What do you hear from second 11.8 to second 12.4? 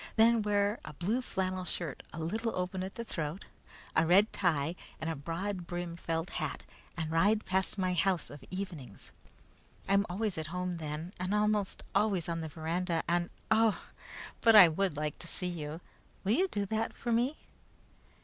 always